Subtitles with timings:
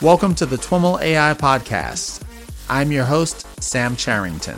[0.00, 2.22] Welcome to the TWIML AI Podcast.
[2.70, 4.56] I'm your host, Sam Charrington.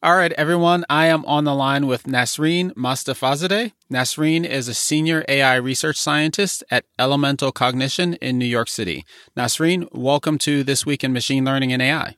[0.00, 0.84] All right, everyone.
[0.88, 3.72] I am on the line with Nasrin Mostafazadeh.
[3.90, 9.04] Nasrin is a senior AI research scientist at Elemental Cognition in New York City.
[9.36, 12.14] Nasrin, welcome to This Week in Machine Learning and AI.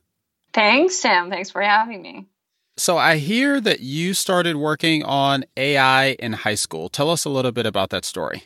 [0.53, 1.31] Thanks, Sam.
[1.31, 2.27] Thanks for having me.
[2.77, 6.89] So, I hear that you started working on AI in high school.
[6.89, 8.43] Tell us a little bit about that story.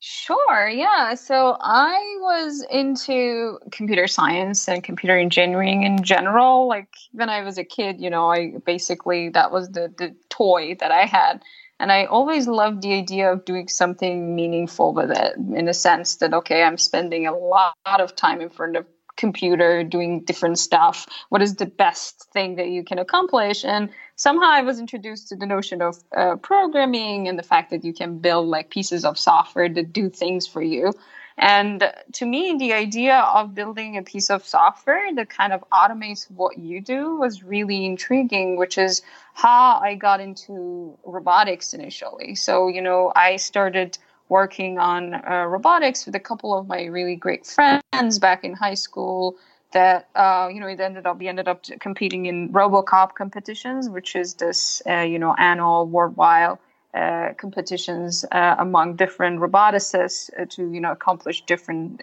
[0.00, 1.14] Sure, yeah.
[1.14, 6.68] So I was into computer science and computer engineering in general.
[6.68, 10.76] Like when I was a kid, you know, I basically that was the the toy
[10.80, 11.42] that I had.
[11.80, 16.16] And I always loved the idea of doing something meaningful with it in the sense
[16.16, 18.86] that okay, I'm spending a lot of time in front of
[19.16, 23.64] computer doing different stuff what is the best thing that you can accomplish?
[23.64, 27.84] And somehow i was introduced to the notion of uh, programming and the fact that
[27.84, 30.92] you can build like pieces of software that do things for you.
[31.38, 36.30] And to me the idea of building a piece of software that kind of automates
[36.30, 39.02] what you do was really intriguing which is
[39.34, 42.34] how i got into robotics initially.
[42.34, 47.16] So you know i started working on uh, robotics with a couple of my really
[47.16, 49.36] great friends back in high school
[49.72, 54.16] that uh, you know it ended up we ended up competing in RoboCup competitions which
[54.16, 56.58] is this uh, you know annual worldwide
[56.94, 62.00] uh, competitions uh, among different roboticists uh, to you know accomplish different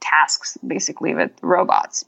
[0.00, 2.04] tasks basically with robots.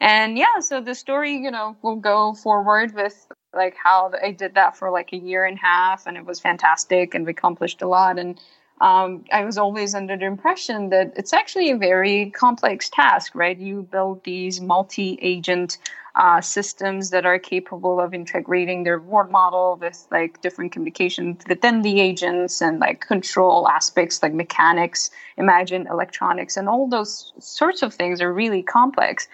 [0.00, 4.54] And yeah so the story you know will go forward with like how i did
[4.54, 7.80] that for like a year and a half and it was fantastic and we accomplished
[7.80, 8.38] a lot and
[8.80, 13.58] um, I was always under the impression that it's actually a very complex task, right?
[13.58, 15.78] You build these multi agent
[16.14, 21.82] uh, systems that are capable of integrating their reward model with like different communications within
[21.82, 27.94] the agents and like control aspects like mechanics, imagine electronics, and all those sorts of
[27.94, 29.28] things are really complex.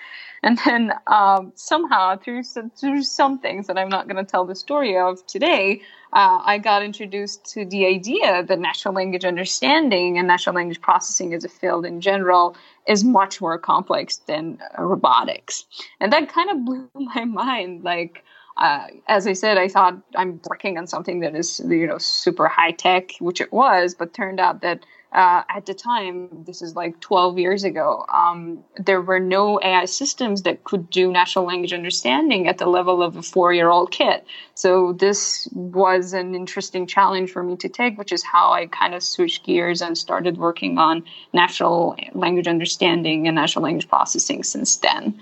[0.45, 4.45] And then um, somehow through some, through some things that I'm not going to tell
[4.45, 5.81] the story of today,
[6.13, 11.33] uh, I got introduced to the idea that natural language understanding and natural language processing
[11.33, 12.57] as a field in general
[12.87, 15.65] is much more complex than uh, robotics,
[15.99, 17.83] and that kind of blew my mind.
[17.83, 18.23] Like.
[18.57, 22.47] Uh, as I said, I thought I'm working on something that is, you know, super
[22.47, 26.75] high tech, which it was, but turned out that uh, at the time, this is
[26.75, 31.73] like 12 years ago, um, there were no AI systems that could do natural language
[31.73, 34.23] understanding at the level of a four year old kid.
[34.55, 38.93] So, this was an interesting challenge for me to take, which is how I kind
[38.93, 44.77] of switched gears and started working on natural language understanding and natural language processing since
[44.79, 45.21] then.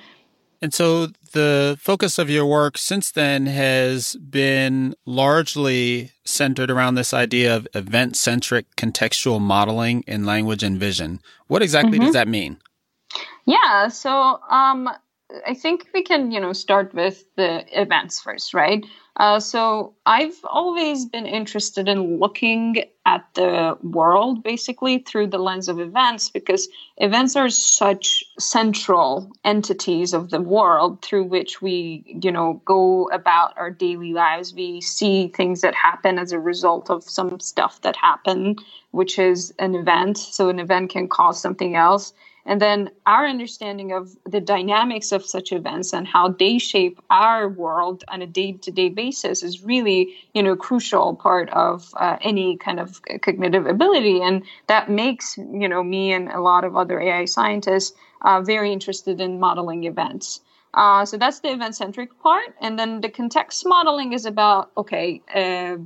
[0.63, 7.13] And so the focus of your work since then has been largely centered around this
[7.13, 11.21] idea of event centric contextual modeling in language and vision.
[11.49, 12.07] What exactly mm-hmm.
[12.07, 12.59] does that mean?
[13.45, 14.89] Yeah, so um,
[15.47, 18.85] I think we can, you know, start with the events first, right?
[19.17, 25.69] Uh, so I've always been interested in looking at the world basically through the lens
[25.69, 32.33] of events because events are such central entities of the world through which we, you
[32.33, 34.55] know, go about our daily lives.
[34.55, 39.53] We see things that happen as a result of some stuff that happened, which is
[39.59, 40.17] an event.
[40.17, 45.25] So an event can cause something else and then our understanding of the dynamics of
[45.25, 50.43] such events and how they shape our world on a day-to-day basis is really, you
[50.43, 54.21] know, crucial part of uh, any kind of cognitive ability.
[54.21, 58.73] And that makes, you know, me and a lot of other AI scientists uh, very
[58.73, 60.41] interested in modeling events.
[60.75, 62.55] Uh, so that's the event centric part.
[62.61, 65.77] And then the context modeling is about okay, uh,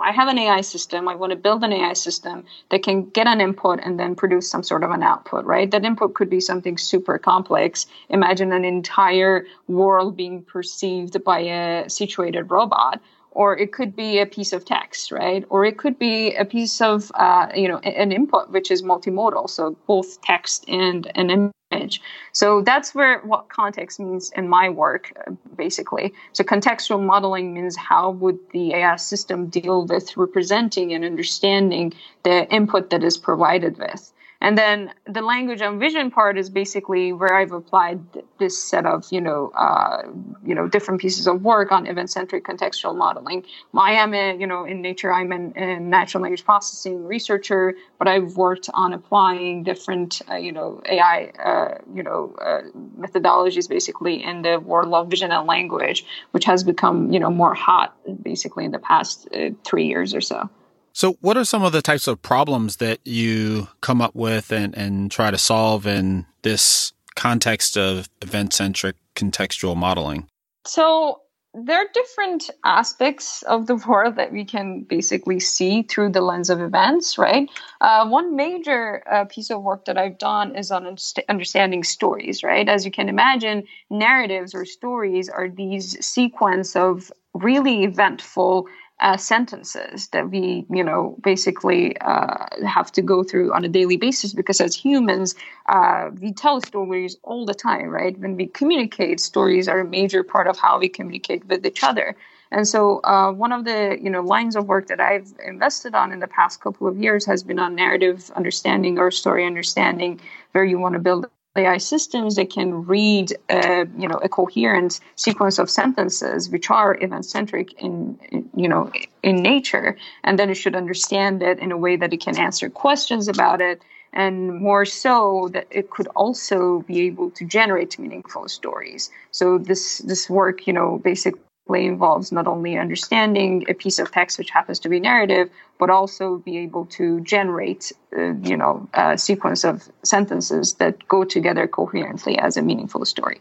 [0.00, 1.08] I have an AI system.
[1.08, 4.48] I want to build an AI system that can get an input and then produce
[4.48, 5.70] some sort of an output, right?
[5.70, 7.86] That input could be something super complex.
[8.10, 13.00] Imagine an entire world being perceived by a situated robot
[13.38, 15.44] or it could be a piece of text, right?
[15.48, 19.48] Or it could be a piece of, uh, you know, an input which is multimodal,
[19.48, 22.02] so both text and an image.
[22.32, 25.12] So that's where what context means in my work,
[25.56, 26.12] basically.
[26.32, 31.92] So contextual modeling means how would the AI system deal with representing and understanding
[32.24, 34.12] the input that is provided with.
[34.40, 38.00] And then the language and vision part is basically where I've applied
[38.38, 40.02] this set of, you know, uh,
[40.44, 43.44] you know, different pieces of work on event-centric contextual modeling.
[43.76, 48.36] I am a, you know, in nature, I'm a natural language processing researcher, but I've
[48.36, 52.62] worked on applying different, uh, you know, AI, uh, you know, uh,
[52.96, 57.54] methodologies basically in the world of vision and language, which has become, you know, more
[57.54, 60.48] hot basically in the past uh, three years or so.
[60.98, 64.76] So, what are some of the types of problems that you come up with and,
[64.76, 70.26] and try to solve in this context of event centric contextual modeling?
[70.66, 71.20] So,
[71.54, 76.50] there are different aspects of the world that we can basically see through the lens
[76.50, 77.48] of events, right?
[77.80, 80.96] Uh, one major uh, piece of work that I've done is on
[81.28, 82.68] understanding stories, right?
[82.68, 88.66] As you can imagine, narratives or stories are these sequence of really eventful
[89.00, 93.96] uh, sentences that we, you know, basically uh, have to go through on a daily
[93.96, 95.34] basis because as humans,
[95.66, 98.18] uh, we tell stories all the time, right?
[98.18, 102.16] When we communicate, stories are a major part of how we communicate with each other.
[102.50, 106.12] And so, uh, one of the you know lines of work that I've invested on
[106.12, 110.20] in the past couple of years has been on narrative understanding or story understanding,
[110.52, 115.00] where you want to build AI systems that can read, uh, you know, a coherent
[115.16, 118.90] sequence of sentences which are event-centric in, in, you know,
[119.22, 122.70] in nature, and then it should understand it in a way that it can answer
[122.70, 128.48] questions about it, and more so that it could also be able to generate meaningful
[128.48, 129.10] stories.
[129.32, 131.40] So this this work, you know, basically
[131.76, 136.36] involves not only understanding a piece of text which happens to be narrative but also
[136.36, 142.38] be able to generate uh, you know a sequence of sentences that go together coherently
[142.38, 143.40] as a meaningful story.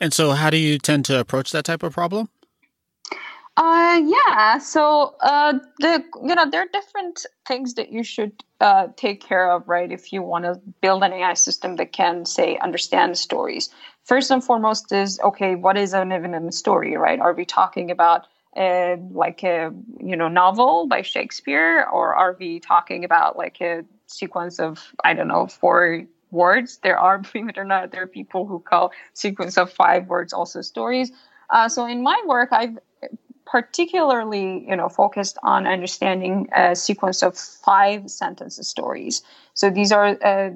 [0.00, 2.28] And so how do you tend to approach that type of problem
[3.56, 4.58] uh, yeah.
[4.58, 9.50] So, uh, the you know there are different things that you should uh, take care
[9.50, 9.92] of, right?
[9.92, 13.68] If you want to build an AI system that can, say, understand stories.
[14.04, 15.54] First and foremost is okay.
[15.54, 17.20] What is an even story, right?
[17.20, 22.58] Are we talking about a, like a you know novel by Shakespeare, or are we
[22.58, 26.02] talking about like a sequence of I don't know four
[26.32, 26.78] words?
[26.82, 30.32] There are, believe it or not, there are people who call sequence of five words
[30.32, 31.12] also stories.
[31.50, 32.78] Uh, so in my work, I've
[33.46, 39.22] particularly you know focused on understanding a sequence of five sentences stories.
[39.54, 40.50] So these are uh,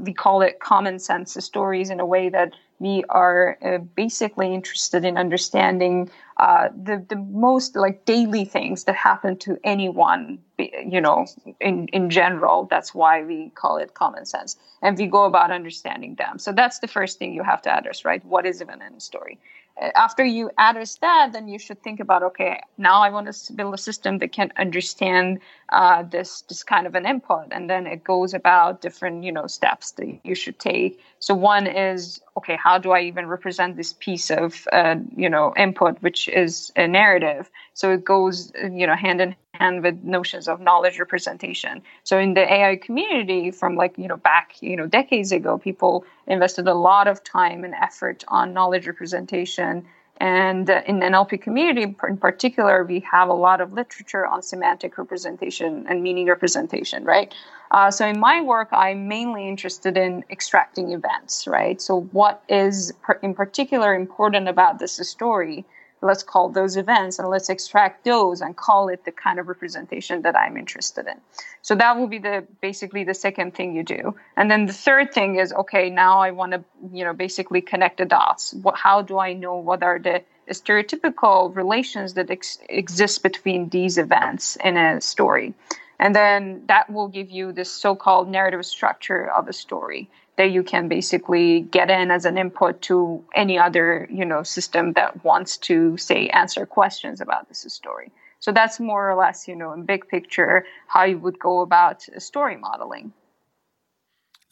[0.00, 5.04] we call it common sense stories in a way that we are uh, basically interested
[5.04, 11.26] in understanding uh, the the most like daily things that happen to anyone you know
[11.60, 12.66] in in general.
[12.70, 14.56] That's why we call it common sense.
[14.82, 16.40] And we go about understanding them.
[16.40, 18.24] So that's the first thing you have to address right?
[18.24, 18.66] What is a
[18.98, 19.38] story
[19.80, 23.74] after you address that, then you should think about okay, now I want to build
[23.74, 25.40] a system that can understand
[25.70, 29.46] uh, this this kind of an input, and then it goes about different you know
[29.46, 31.00] steps that you should take.
[31.18, 35.54] So one is okay, how do I even represent this piece of uh, you know
[35.56, 37.50] input, which is a narrative?
[37.74, 41.82] So it goes you know hand in hand with notions of knowledge representation.
[42.04, 46.04] So in the AI community, from like you know back you know decades ago, people
[46.26, 49.84] invested a lot of time and effort on knowledge representation.
[50.18, 54.96] And in the NLP community in particular, we have a lot of literature on semantic
[54.96, 57.34] representation and meaning representation, right?
[57.72, 61.80] Uh, so in my work, I'm mainly interested in extracting events, right?
[61.80, 65.64] So what is in particular important about this story?
[66.02, 70.22] Let's call those events and let's extract those and call it the kind of representation
[70.22, 71.14] that I'm interested in.
[71.62, 74.16] So that will be the basically the second thing you do.
[74.36, 77.98] And then the third thing is okay, now I want to, you know, basically connect
[77.98, 78.52] the dots.
[78.52, 83.96] What, how do I know what are the stereotypical relations that ex- exist between these
[83.96, 85.54] events in a story?
[86.00, 90.62] And then that will give you this so-called narrative structure of a story that you
[90.62, 95.56] can basically get in as an input to any other you know system that wants
[95.56, 98.10] to say answer questions about this story.
[98.40, 102.02] So that's more or less you know in big picture how you would go about
[102.18, 103.12] story modeling.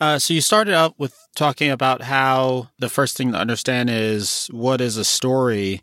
[0.00, 4.48] Uh, so you started out with talking about how the first thing to understand is
[4.50, 5.82] what is a story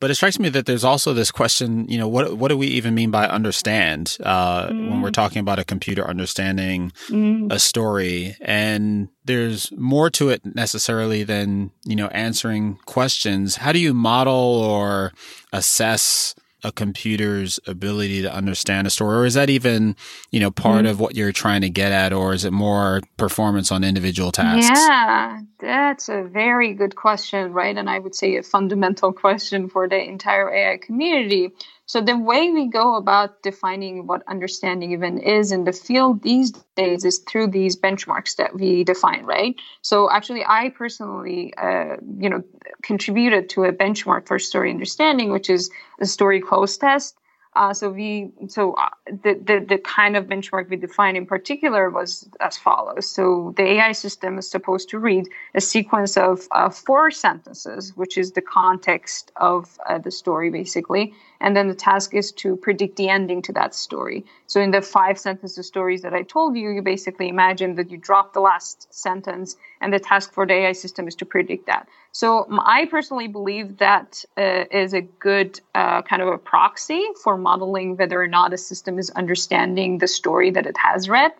[0.00, 2.68] but it strikes me that there's also this question, you know, what what do we
[2.68, 4.90] even mean by understand uh, mm.
[4.90, 5.14] when we're mm.
[5.14, 7.52] talking about a computer understanding mm.
[7.52, 8.36] a story?
[8.40, 13.56] And there's more to it necessarily than you know answering questions.
[13.56, 15.12] How do you model or
[15.52, 16.34] assess
[16.68, 19.16] a computer's ability to understand a story?
[19.16, 19.96] Or is that even
[20.30, 20.90] you know part mm.
[20.90, 24.68] of what you're trying to get at or is it more performance on individual tasks?
[24.68, 27.76] Yeah that's a very good question right?
[27.76, 31.52] And i would say a fundamental question for the entire ai community
[31.88, 36.52] So the way we go about defining what understanding even is in the field these
[36.76, 39.56] days is through these benchmarks that we define, right?
[39.80, 42.44] So actually, I personally, uh, you know,
[42.82, 47.16] contributed to a benchmark for story understanding, which is the story cloze test.
[47.56, 51.88] Uh, so we so uh, the, the the kind of benchmark we defined in particular
[51.88, 53.08] was as follows.
[53.08, 58.18] So the AI system is supposed to read a sequence of uh, four sentences, which
[58.18, 62.96] is the context of uh, the story basically, and then the task is to predict
[62.96, 64.24] the ending to that story.
[64.46, 67.96] So in the five sentences stories that I told you, you basically imagine that you
[67.96, 71.88] drop the last sentence, and the task for the AI system is to predict that.
[72.12, 77.36] So I personally believe that uh, is a good uh, kind of a proxy for
[77.36, 81.32] modeling whether or not a system is understanding the story that it has read.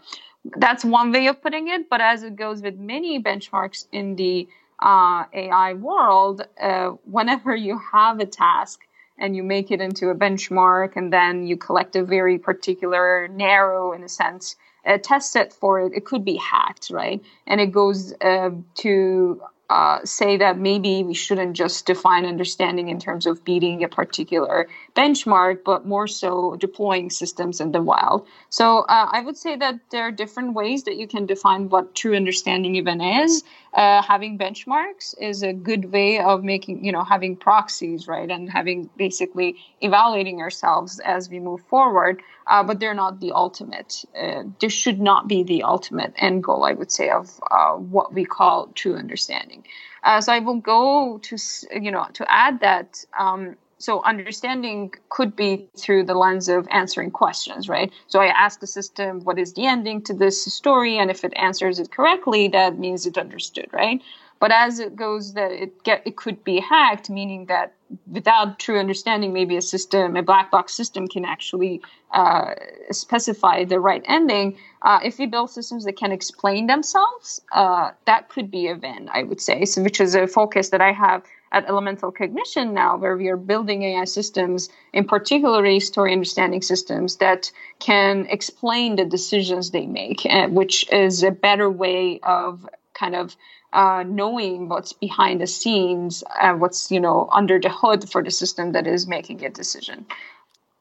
[0.57, 4.49] That's one way of putting it, but as it goes with many benchmarks in the
[4.81, 8.87] uh, AI world, uh, whenever you have a task
[9.19, 13.93] and you make it into a benchmark and then you collect a very particular narrow
[13.93, 17.73] in a sense a test set for it it could be hacked right and it
[17.73, 23.45] goes uh, to uh, say that maybe we shouldn't just define understanding in terms of
[23.45, 28.27] beating a particular benchmark, but more so deploying systems in the wild.
[28.49, 31.95] So uh, I would say that there are different ways that you can define what
[31.95, 33.45] true understanding even is.
[33.75, 38.51] Uh, having benchmarks is a good way of making, you know, having proxies, right, and
[38.51, 42.23] having basically evaluating ourselves as we move forward.
[42.47, 44.05] Uh, but they're not the ultimate.
[44.19, 48.15] Uh, this should not be the ultimate end goal, I would say, of uh, what
[48.15, 49.65] we call true understanding.
[50.03, 51.37] Uh, so I will go to,
[51.79, 53.05] you know, to add that.
[53.19, 57.93] Um, so understanding could be through the lens of answering questions, right?
[58.09, 60.99] So I ask the system, what is the ending to this story?
[60.99, 64.03] And if it answers it correctly, that means it understood, right?
[64.41, 67.75] But as it goes that it get it could be hacked, meaning that
[68.07, 71.81] without true understanding, maybe a system, a black box system can actually
[72.13, 72.55] uh,
[72.91, 74.57] specify the right ending.
[74.83, 79.09] Uh, if we build systems that can explain themselves, uh, that could be a win,
[79.13, 79.65] I would say.
[79.65, 83.37] So, which is a focus that I have at Elemental Cognition now, where we are
[83.37, 90.27] building AI systems, in particular story understanding systems that can explain the decisions they make,
[90.27, 93.37] uh, which is a better way of kind of
[93.73, 98.31] uh, knowing what's behind the scenes, uh, what's you know under the hood for the
[98.31, 100.07] system that is making a decision.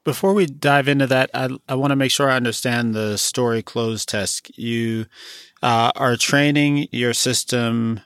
[0.03, 3.61] Before we dive into that, I, I want to make sure I understand the story
[3.61, 4.57] cloze test.
[4.57, 5.05] You
[5.61, 7.99] uh, are training your system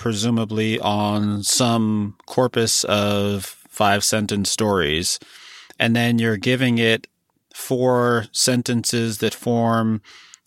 [0.00, 5.18] presumably on some corpus of five sentence stories,
[5.78, 7.06] and then you're giving it
[7.54, 10.00] four sentences that form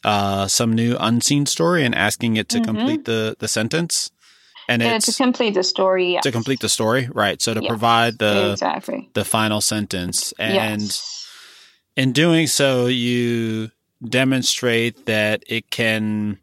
[0.03, 2.65] uh, some new unseen story and asking it to mm-hmm.
[2.65, 4.09] complete the, the sentence.
[4.67, 6.13] And it's to complete the story.
[6.13, 6.23] Yes.
[6.23, 7.39] To complete the story, right?
[7.39, 9.11] So to yes, provide the exactly.
[9.13, 11.27] the final sentence, and yes.
[11.95, 13.69] in doing so, you
[14.03, 16.39] demonstrate that it can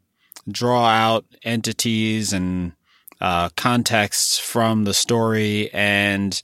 [0.49, 2.73] draw out entities and
[3.21, 6.41] uh, contexts from the story and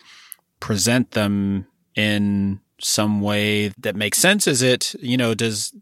[0.60, 4.48] present them in some way that makes sense.
[4.48, 5.74] Is it you know does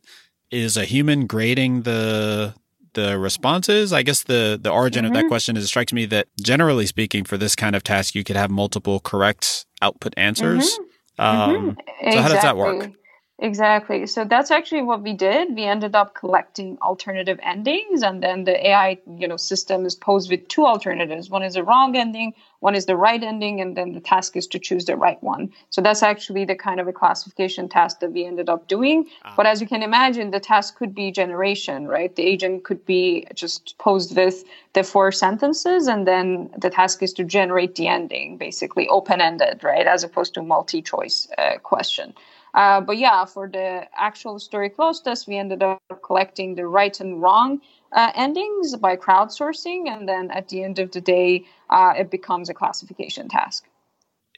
[0.51, 2.55] is a human grading the
[2.93, 3.93] the responses?
[3.93, 5.11] I guess the the origin mm-hmm.
[5.11, 5.27] of that mm-hmm.
[5.27, 8.37] question is it strikes me that generally speaking, for this kind of task, you could
[8.37, 10.79] have multiple correct output answers.
[11.19, 11.21] Mm-hmm.
[11.21, 11.69] Um, mm-hmm.
[11.69, 12.21] So exactly.
[12.21, 12.91] how does that work?
[13.39, 14.07] Exactly.
[14.07, 15.55] So that's actually what we did.
[15.55, 20.31] We ended up collecting alternative endings, and then the AI, you know, system is posed
[20.31, 21.29] with two alternatives.
[21.29, 24.47] One is a wrong ending, one is the right ending, and then the task is
[24.47, 25.51] to choose the right one.
[25.69, 29.09] So that's actually the kind of a classification task that we ended up doing.
[29.25, 29.33] Ah.
[29.35, 32.15] But as you can imagine, the task could be generation, right?
[32.15, 37.11] The agent could be just posed with the four sentences, and then the task is
[37.13, 39.85] to generate the ending, basically open ended, right?
[39.85, 42.13] As opposed to multi choice uh, question.
[42.55, 46.99] Uh, but yeah, for the actual story cloze test, we ended up collecting the right
[47.01, 47.59] and wrong
[47.91, 52.49] uh, endings by crowdsourcing, and then at the end of the day, uh, it becomes
[52.49, 53.65] a classification task.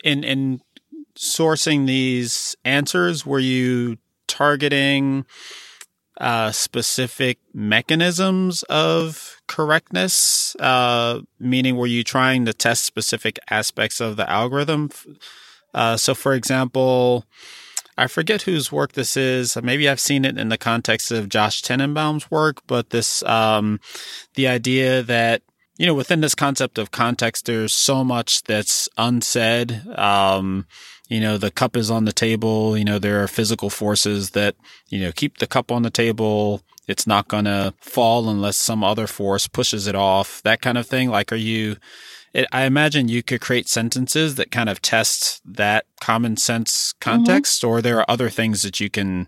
[0.04, 0.62] In in
[1.16, 3.98] sourcing these answers, were you
[4.28, 5.26] targeting
[6.20, 10.56] uh, specific mechanisms of correctness?
[10.60, 14.90] Uh, meaning, were you trying to test specific aspects of the algorithm?
[15.74, 17.26] Uh, so, for example,
[17.98, 19.58] I forget whose work this is.
[19.62, 23.80] Maybe I've seen it in the context of Josh Tenenbaum's work, but this, um,
[24.36, 25.42] the idea that,
[25.78, 29.82] you know, within this concept of context, there's so much that's unsaid.
[29.98, 30.68] Um,
[31.10, 32.78] you know, the cup is on the table.
[32.78, 34.56] You know, there are physical forces that,
[34.90, 36.62] you know, keep the cup on the table.
[36.88, 40.88] It's not going to fall unless some other force pushes it off, that kind of
[40.88, 41.10] thing.
[41.10, 41.78] Like, are you,
[42.38, 47.62] it, I imagine you could create sentences that kind of test that common sense context,
[47.62, 47.72] mm-hmm.
[47.72, 49.28] or there are other things that you can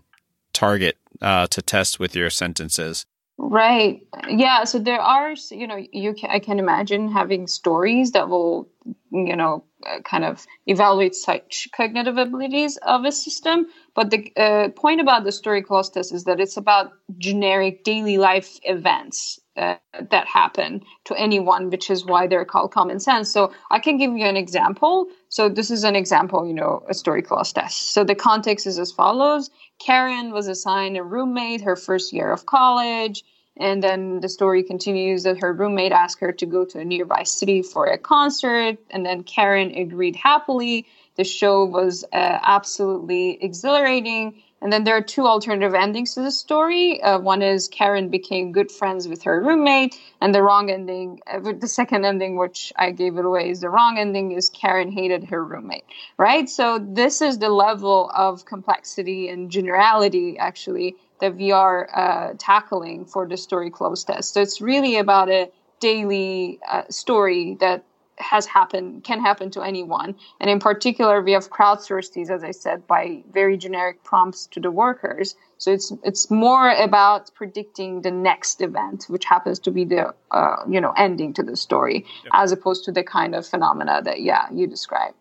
[0.52, 3.06] target uh, to test with your sentences.
[3.36, 4.02] Right.
[4.28, 4.64] Yeah.
[4.64, 8.68] So there are, you know, you can, I can imagine having stories that will,
[9.10, 13.66] you know, uh, kind of evaluate such cognitive abilities of a system.
[13.94, 18.18] But the uh, point about the story cloze test is that it's about generic daily
[18.18, 23.30] life events that happen to anyone, which is why they're called common sense.
[23.30, 25.06] So I can give you an example.
[25.28, 27.92] So this is an example, you know, a story cloze test.
[27.94, 29.50] So the context is as follows.
[29.78, 33.24] Karen was assigned a roommate her first year of college.
[33.56, 37.24] And then the story continues that her roommate asked her to go to a nearby
[37.24, 38.78] city for a concert.
[38.90, 40.86] And then Karen agreed happily.
[41.16, 44.42] The show was uh, absolutely exhilarating.
[44.62, 47.02] And then there are two alternative endings to the story.
[47.02, 51.40] Uh, one is Karen became good friends with her roommate, and the wrong ending, uh,
[51.52, 55.24] the second ending, which I gave it away, is the wrong ending is Karen hated
[55.30, 55.84] her roommate,
[56.18, 56.48] right?
[56.48, 63.06] So this is the level of complexity and generality, actually, that we are uh, tackling
[63.06, 64.34] for the story cloze test.
[64.34, 65.50] So it's really about a
[65.80, 67.84] daily uh, story that
[68.20, 70.14] has happened can happen to anyone.
[70.40, 74.60] And in particular we have crowdsourced these as i said by very generic prompts to
[74.60, 75.34] the workers.
[75.58, 80.56] So it's it's more about predicting the next event which happens to be the uh,
[80.68, 82.32] you know ending to the story yep.
[82.32, 85.16] as opposed to the kind of phenomena that yeah you described.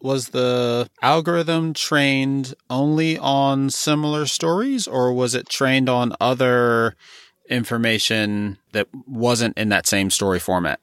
[0.00, 6.94] Was the algorithm trained only on similar stories or was it trained on other
[7.48, 10.80] information that wasn't in that same story format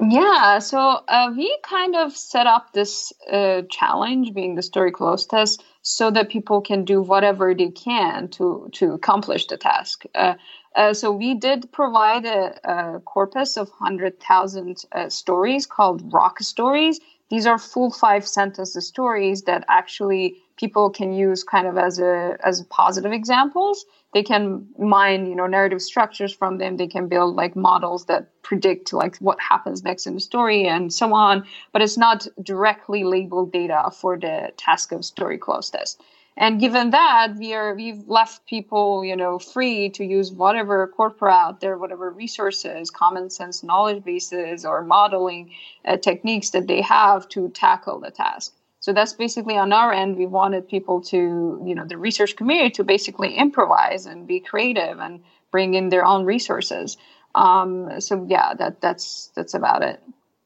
[0.00, 5.26] yeah, so uh, we kind of set up this uh, challenge, being the story cloze
[5.26, 10.04] test, so that people can do whatever they can to to accomplish the task.
[10.14, 10.34] Uh,
[10.76, 16.98] uh so we did provide a, a corpus of hundred thousand uh, stories called ROCStories.
[17.30, 22.36] These are full five sentence stories that actually people can use kind of as a
[22.42, 23.84] as positive examples.
[24.14, 26.76] They can mine you know narrative structures from them.
[26.76, 30.92] They can build like models that predict like what happens next in the story and
[30.92, 31.44] so on.
[31.72, 36.00] But it's not directly labeled data for the task of story cloze test
[36.38, 41.32] and given that we are we've left people you know free to use whatever corpora
[41.32, 45.50] out there whatever resources common sense knowledge bases or modeling
[45.84, 50.16] uh, techniques that they have to tackle the task so that's basically on our end.
[50.16, 51.16] We wanted people to,
[51.62, 55.20] you know, the research community to basically improvise and be creative and
[55.50, 56.96] bring in their own resources.
[57.34, 60.02] Um, so yeah, that that's that's about it.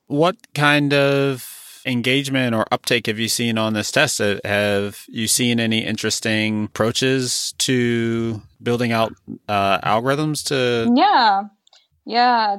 [0.06, 4.18] What kind of engagement or uptake have you seen on this test?
[4.18, 9.14] Have you seen any interesting approaches to building out
[9.48, 10.92] uh, algorithms to?
[10.96, 11.44] Yeah.
[12.04, 12.56] Yeah,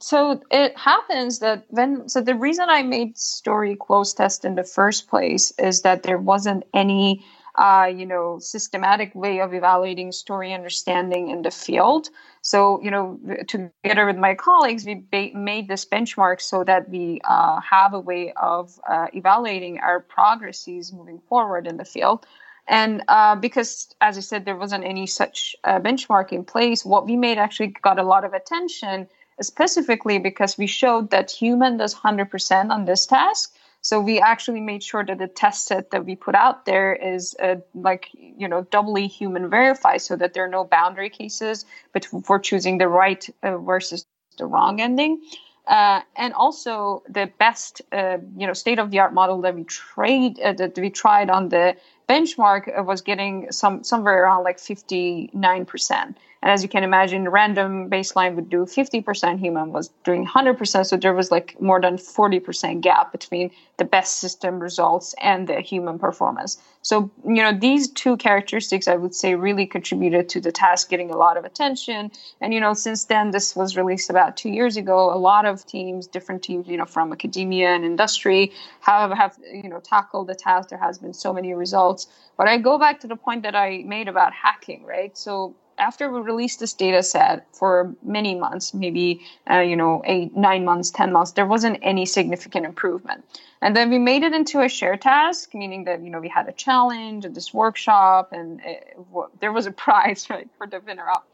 [0.00, 4.64] so it happens that when so the reason I made story cloze test in the
[4.64, 10.52] first place is that there wasn't any uh, you know systematic way of evaluating story
[10.52, 12.10] understanding in the field.
[12.42, 17.20] So you know together with my colleagues, we ba- made this benchmark so that we
[17.24, 22.26] uh, have a way of uh, evaluating our progresses moving forward in the field.
[22.68, 27.06] And uh, because, as I said, there wasn't any such uh, benchmark in place, what
[27.06, 29.08] we made actually got a lot of attention,
[29.40, 33.54] specifically because we showed that human does 100% on this task.
[33.82, 37.34] So we actually made sure that the test set that we put out there is
[37.74, 42.38] like you know doubly human verified, so that there are no boundary cases, but for
[42.38, 44.06] choosing the right uh, versus
[44.38, 45.20] the wrong ending.
[45.66, 49.62] Uh, and also the best, uh, you know, state of the art model that we
[49.64, 51.76] trade uh, that we tried on the
[52.08, 56.16] benchmark was getting some somewhere around like 59%.
[56.42, 60.86] And as you can imagine, random baseline would do 50%, human was doing 100%.
[60.86, 65.60] So there was like more than 40% gap between the best system results and the
[65.60, 66.58] human performance.
[66.82, 71.10] So, you know, these two characteristics, I would say, really contributed to the task getting
[71.10, 72.10] a lot of attention.
[72.40, 75.14] And, you know, since then, this was released about two years ago.
[75.14, 78.50] A lot of teams, different teams, you know, from academia and industry
[78.80, 80.70] have, have you know, tackled the task.
[80.70, 82.08] There has been so many results.
[82.36, 85.16] But I go back to the point that I made about hacking, right?
[85.16, 90.36] So after we released this data set for many months, maybe uh, you know eight,
[90.36, 93.24] nine months, ten months, there wasn't any significant improvement.
[93.60, 96.48] And then we made it into a share task, meaning that you know we had
[96.48, 98.96] a challenge and this workshop, and it,
[99.40, 101.26] there was a prize right for the winner up.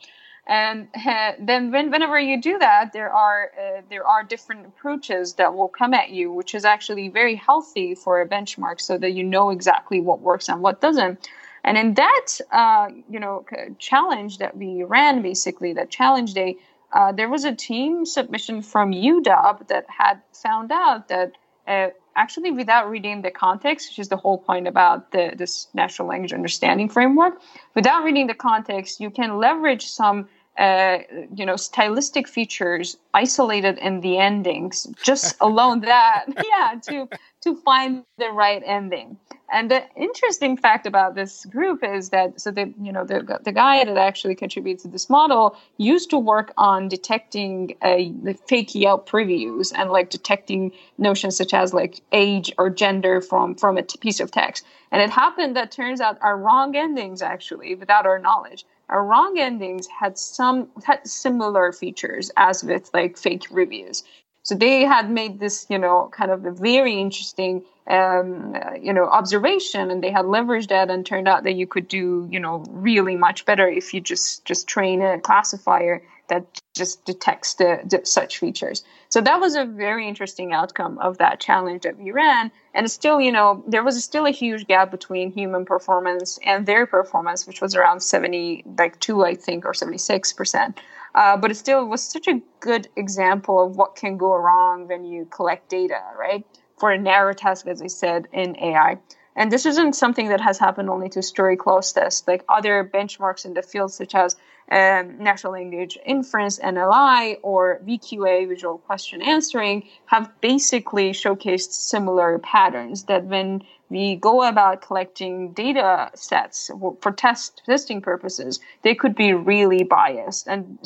[0.48, 5.34] And uh, then when, whenever you do that, there are uh, there are different approaches
[5.34, 9.12] that will come at you, which is actually very healthy for a benchmark, so that
[9.12, 11.28] you know exactly what works and what doesn't.
[11.68, 13.44] And in that, uh, you know,
[13.78, 16.56] challenge that we ran, basically that challenge day,
[16.94, 21.32] uh, there was a team submission from UW that had found out that
[21.66, 26.08] uh, actually without reading the context, which is the whole point about the, this natural
[26.08, 27.34] language understanding framework,
[27.74, 30.26] without reading the context, you can leverage some
[30.58, 30.98] uh,
[31.36, 37.08] you know, stylistic features isolated in the endings, just alone that, yeah, to
[37.42, 39.18] to find the right ending.
[39.50, 43.52] And the interesting fact about this group is that so the you know the the
[43.52, 48.34] guy that actually contributes to this model used to work on detecting uh, a the
[48.34, 53.78] fake Yelp reviews and like detecting notions such as like age or gender from from
[53.78, 54.64] a t- piece of text.
[54.90, 59.38] And it happened that turns out our wrong endings actually without our knowledge our wrong
[59.38, 64.02] endings had some had similar features as with like fake reviews.
[64.48, 69.04] So they had made this, you know, kind of a very interesting, um, you know,
[69.04, 72.64] observation, and they had leveraged that, and turned out that you could do, you know,
[72.70, 78.00] really much better if you just just train a classifier that just detects the, the,
[78.06, 78.84] such features.
[79.10, 82.50] So that was a very interesting outcome of that challenge that we ran.
[82.72, 86.86] And still, you know, there was still a huge gap between human performance and their
[86.86, 90.74] performance, which was around 70, like two, I think, or 76%.
[91.14, 95.04] Uh, but it still was such a good example of what can go wrong when
[95.04, 96.44] you collect data, right?
[96.78, 98.98] For a narrow task, as I said, in AI.
[99.38, 103.44] And this isn't something that has happened only to story cloze tests, like other benchmarks
[103.44, 104.34] in the field, such as
[104.70, 113.04] um, natural language inference, NLI, or VQA, visual question answering, have basically showcased similar patterns
[113.04, 119.32] that when we go about collecting data sets for test testing purposes, they could be
[119.32, 120.48] really biased.
[120.48, 120.78] And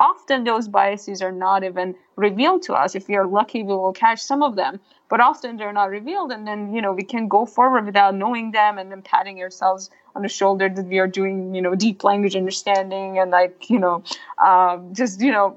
[0.00, 2.94] often those biases are not even revealed to us.
[2.94, 6.32] If we are lucky, we will catch some of them, but often they're not revealed.
[6.32, 9.90] And then, you know, we can go forward without knowing them and then patting ourselves
[10.14, 13.78] on the shoulder that we are doing, you know, deep language understanding and like, you
[13.78, 14.02] know,
[14.44, 15.56] um, just, you know,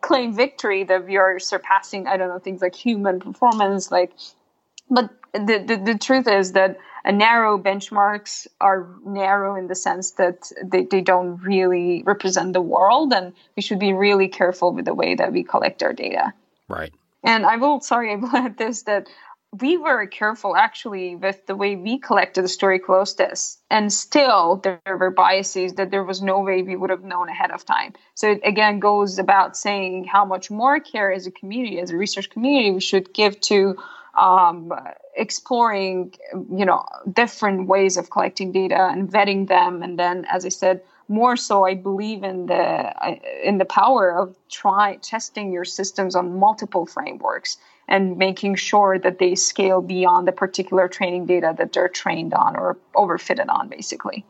[0.00, 4.12] claim victory that we are surpassing, I don't know, things like human performance, like,
[4.90, 6.78] but the, the, the truth is that
[7.12, 13.12] narrow benchmarks are narrow in the sense that they, they don't really represent the world
[13.12, 16.32] and we should be really careful with the way that we collect our data.
[16.68, 16.92] Right.
[17.22, 19.08] And i will sorry i will add this that
[19.60, 24.56] we were careful actually with the way we collected the story cloze test and still
[24.56, 27.92] there were biases that there was no way we would have known ahead of time.
[28.14, 31.96] So it again goes about saying how much more care as a community as a
[31.96, 33.76] research community we should give to
[34.16, 34.72] um,
[35.16, 39.82] exploring you know different ways of collecting data and vetting them.
[39.82, 44.16] And then as i said more so i believe in the uh, in the power
[44.16, 50.26] of try testing your systems on multiple frameworks and making sure that they scale beyond
[50.26, 54.24] the particular training data that they're trained on or overfitted on basically.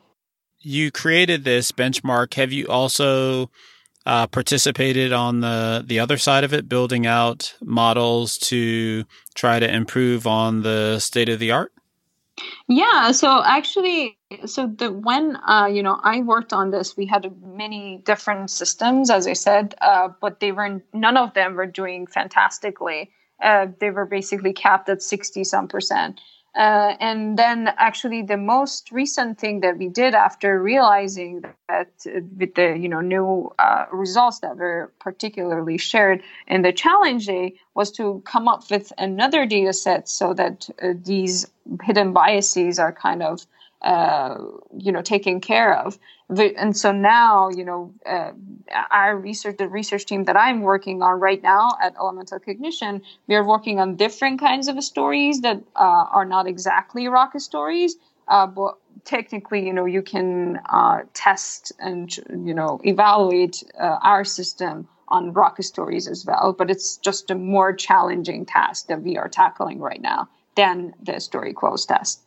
[0.61, 2.35] You created this benchmark.
[2.35, 3.51] Have you also
[4.07, 9.73] uh, participated on the the other side of it, building out models to try to
[9.73, 11.73] improve on the state of the art?
[12.69, 17.31] Yeah, so actually, so the when uh, you know I worked on this, we had
[17.43, 22.07] many different systems, as I said, uh, but they were none of them were doing
[22.07, 23.11] fantastically.
[23.43, 26.21] Uh, they were basically capped at sixty some percent.
[26.57, 32.21] Uh, and then actually the most recent thing that we did after realizing that uh,
[32.39, 37.55] with the you know new uh, results that were particularly shared in the challenge day
[37.75, 41.51] was to come up with another data set so that uh, these
[41.83, 43.45] hidden biases are kind of
[43.85, 44.39] uh,
[44.79, 45.99] you know taken care of.
[46.31, 48.33] And so now you know uh,
[48.91, 53.35] our research the research team that i'm working on right now at elemental cognition we
[53.35, 57.93] are working on different kinds of stories that uh, are not exactly ROCStories
[58.29, 64.89] uh, but technically you know you can uh, test and you know evaluate our system
[65.09, 66.55] on ROCStories as well.
[66.57, 71.21] But it's just a more challenging task that we are tackling right now than the
[71.21, 72.24] story cloze test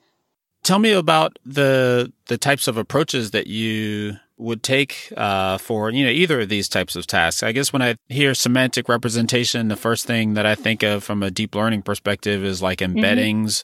[0.68, 6.04] Tell me about the the types of approaches that you would take uh, for you
[6.04, 7.42] know either of these types of tasks.
[7.42, 11.24] I guess when I hear semantic representation, the first thing that I think of from
[11.24, 12.98] a deep learning perspective is like mm-hmm.
[13.00, 13.64] embeddings.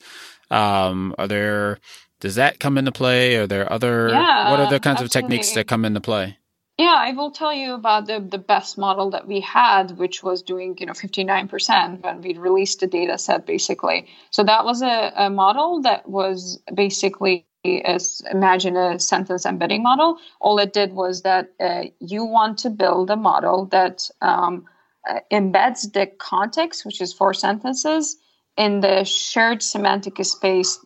[0.50, 0.56] Mm-hmm.
[0.56, 1.80] Um, are there
[2.22, 3.36] does that come into play?
[3.36, 5.06] Are there other yeah, what are the kinds absolutely.
[5.06, 6.38] of techniques that come into play?
[6.78, 10.42] Yeah, I will tell you about the, the best model that we had, which was
[10.42, 14.08] doing, you know, 59% when we released the data set basically.
[14.32, 20.18] So that was a, a model that was basically as imagine a sentence embedding model.
[20.42, 24.66] All it did was that uh, you want to build a model that um,
[25.08, 28.18] uh, embeds the context, which is four sentences,
[28.58, 30.80] in the shared semantic space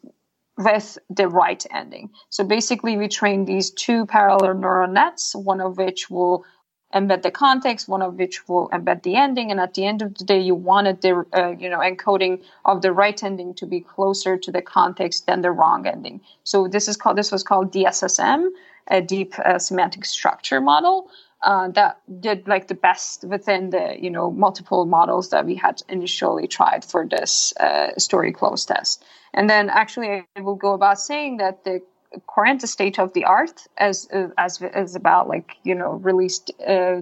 [0.57, 2.09] with the right ending.
[2.29, 6.45] So basically, we train these two parallel neural nets, one of which will
[6.93, 9.51] embed the context, one of which will embed the ending.
[9.51, 12.81] And at the end of the day, you wanted the uh, you know encoding of
[12.81, 16.21] the right ending to be closer to the context than the wrong ending.
[16.43, 18.49] So this is called this was called DSSM,
[18.87, 21.09] a deep uh, semantic structure model.
[21.43, 25.83] Uh, that did like the best within the you know multiple models that we had
[25.87, 29.05] initially tried for this uh, story cloze test.
[29.35, 31.81] And then actually, I will go about saying that the
[32.27, 37.01] current state of the art as as as about like you know released uh,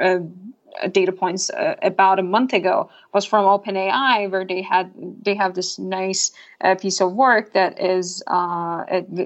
[0.00, 0.18] uh,
[0.90, 5.54] data points uh, about a month ago was from OpenAI, where they had they have
[5.54, 8.84] this nice uh, piece of work that is uh,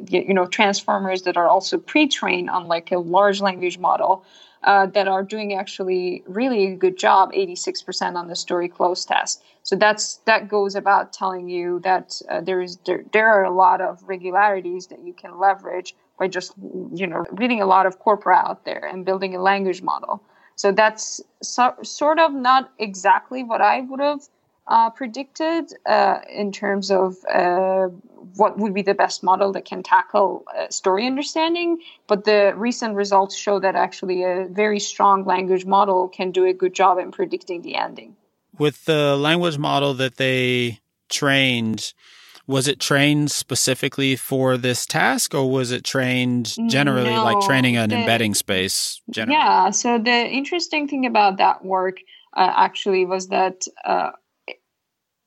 [0.09, 4.25] you know transformers that are also pre-trained on like a large language model
[4.65, 9.43] uh, that are doing actually really a good job, 86% on the story cloze test.
[9.63, 13.51] So that's that goes about telling you that uh, there is there, there are a
[13.51, 16.53] lot of regularities that you can leverage by just
[16.95, 20.23] you know reading a lot of corpora out there and building a language model.
[20.57, 24.21] So that's so, sort of not exactly what I would have
[24.71, 27.89] uh, predicted uh, in terms of uh,
[28.37, 31.79] what would be the best model that can tackle uh, story understanding.
[32.07, 36.53] But the recent results show that actually a very strong language model can do a
[36.53, 38.15] good job in predicting the ending.
[38.59, 40.79] With the language model that they
[41.09, 41.93] trained,
[42.47, 47.77] was it trained specifically for this task or was it trained generally no, like training
[47.77, 49.39] an the, embedding space generally?
[49.39, 51.99] yeah so the interesting thing about that work
[52.37, 54.11] uh, actually was that uh,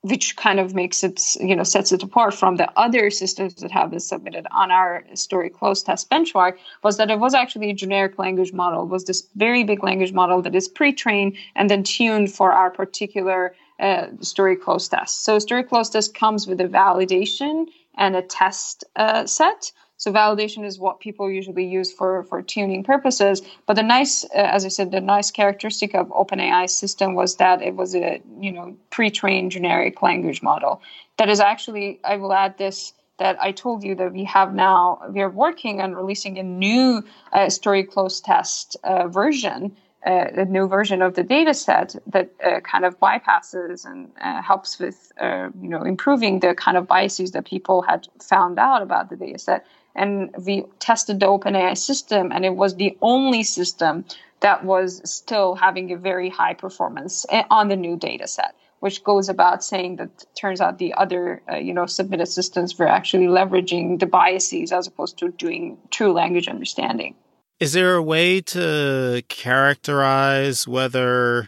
[0.03, 3.71] which kind of makes it, you know, sets it apart from the other systems that
[3.71, 7.73] have been submitted on our story cloze test benchmark was that it was actually a
[7.73, 11.83] generic language model, it was this very big language model that is pre-trained and then
[11.83, 15.23] tuned for our particular uh, story cloze test.
[15.23, 19.71] So story cloze test comes with a validation and a test uh, set.
[20.03, 23.41] So validation is what people usually use for, for tuning purposes.
[23.65, 27.61] But the nice, uh, as I said, the nice characteristic of OpenAI system was that
[27.61, 30.81] it was a you know pre-trained generic language model.
[31.19, 34.99] That is actually, I will add this that I told you that we have now.
[35.09, 39.73] We are working on releasing a new uh, story cloze test uh, version.
[40.05, 44.41] Uh, a new version of the data set that uh, kind of bypasses and uh,
[44.41, 48.81] helps with uh, you know improving the kind of biases that people had found out
[48.81, 53.43] about the data set and we tested the OpenAI system, and it was the only
[53.43, 54.05] system
[54.39, 59.01] that was still having a very high performance eh, on the new data set which
[59.05, 63.27] goes about saying that turns out the other uh, you know submitted systems were actually
[63.27, 67.15] leveraging the biases as opposed to doing true language understanding.
[67.61, 71.47] Is there a way to characterize whether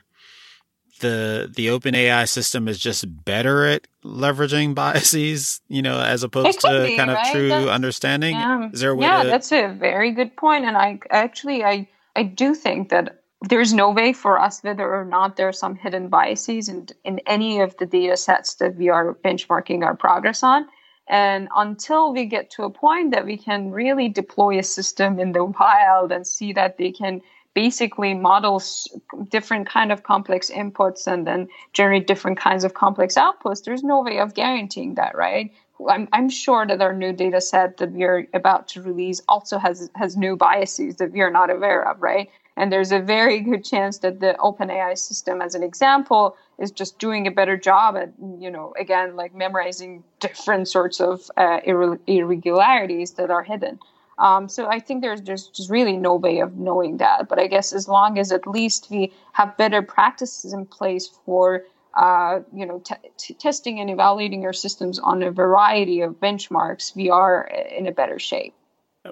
[1.01, 6.85] the the OpenAI system is just better at leveraging biases, you know, as opposed to
[6.85, 7.31] be, kind of right?
[7.31, 8.35] true that's, understanding?
[8.35, 9.29] Yeah, is there a way yeah to...
[9.29, 10.65] that's a very good point.
[10.65, 15.05] And I actually I I do think that there's no way for us whether or
[15.05, 18.89] not there are some hidden biases in in any of the data sets that we
[18.89, 20.67] are benchmarking our progress on.
[21.07, 25.33] And until we get to a point that we can really deploy a system in
[25.33, 27.21] the wild and see that they can
[27.55, 28.87] basically models
[29.29, 33.63] different kind of complex inputs and then generate different kinds of complex outputs.
[33.63, 35.51] There's no way of guaranteeing that right?
[35.89, 39.89] I'm, I'm sure that our new data set that we're about to release also has
[39.95, 42.29] has new biases that we are not aware of right?
[42.57, 46.99] And there's a very good chance that the OpenAI system, as an example, is just
[46.99, 53.11] doing a better job at, you know, again, like memorizing different sorts of uh, irregularities
[53.13, 53.79] that are hidden.
[54.17, 57.27] Um, so I think there's there's just really no way of knowing that.
[57.27, 61.63] But I guess as long as at least we have better practices in place for
[61.95, 66.95] uh, you know t- t- testing and evaluating our systems on a variety of benchmarks,
[66.95, 68.53] we are in a better shape.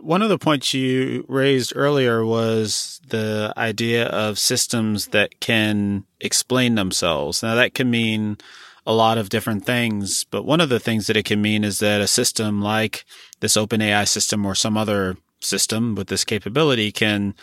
[0.01, 6.75] One of the points you raised earlier was the idea of systems that can explain
[6.75, 7.43] themselves.
[7.43, 8.37] Now that can mean
[8.86, 10.24] a lot of different things.
[10.26, 13.06] But one of the things that it can mean is that a system like
[13.39, 17.36] this OpenAI system or some other system with this capability can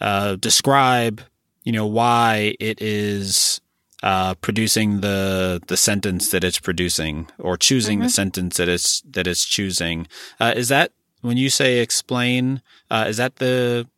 [0.00, 1.22] uh, describe,
[1.64, 3.60] you know, why it is
[4.02, 8.06] uh, producing the the sentence that it's producing or choosing mm-hmm.
[8.06, 10.06] the sentence that it's that it's choosing.
[10.38, 12.62] Uh, is that when you say explain?
[12.90, 13.88] Uh, is that the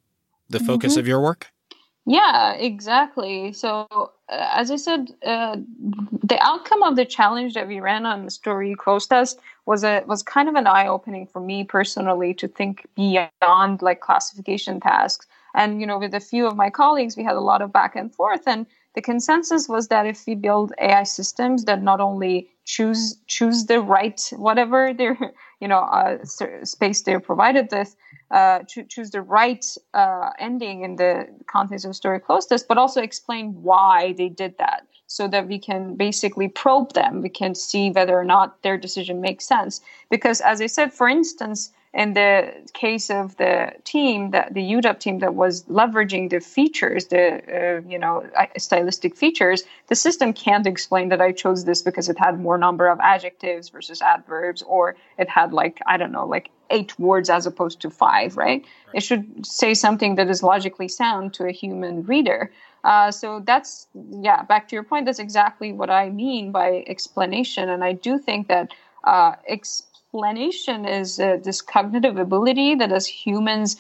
[0.49, 1.01] the focus mm-hmm.
[1.01, 1.49] of your work?
[2.07, 3.53] Yeah, exactly.
[3.53, 3.87] So,
[4.31, 5.57] as I said, uh,
[6.23, 10.05] the outcome of the challenge that we ran on the story cloze test was a
[10.07, 15.27] was kind of an eye opening for me personally to think beyond like classification tasks.
[15.55, 17.97] And you know, with a few of my colleagues, we had a lot of back
[17.97, 22.49] and forth, and the consensus was that if we build AI systems that not only
[22.65, 25.19] choose choose the right whatever their
[25.61, 26.19] you know uh,
[26.65, 27.97] space they're provided with,
[28.31, 29.65] uh, cho- choose the right
[29.95, 34.87] uh, ending in the context of story closeness, but also explain why they did that
[35.07, 37.21] so that we can basically probe them.
[37.21, 39.81] We can see whether or not their decision makes sense.
[40.09, 44.99] Because, as I said, for instance, in the case of the team that the UW
[44.99, 48.25] team that was leveraging the features, the uh, you know
[48.57, 52.87] stylistic features, the system can't explain that I chose this because it had more number
[52.87, 57.45] of adjectives versus adverbs, or it had like I don't know, like eight words as
[57.45, 58.65] opposed to five, right?
[58.87, 58.95] right.
[58.95, 62.53] It should say something that is logically sound to a human reader.
[62.85, 64.45] Uh, so that's yeah.
[64.45, 68.47] Back to your point, that's exactly what I mean by explanation, and I do think
[68.47, 68.73] that.
[69.03, 73.77] Uh, ex- explanation is uh, this cognitive ability that as humans